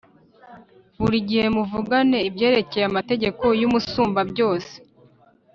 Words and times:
buri 1.01 1.17
gihe 1.29 1.45
muvugane 1.57 2.17
ibyerekeye 2.29 2.83
amategeko 2.91 3.45
y’Umusumbabyose 3.59 4.73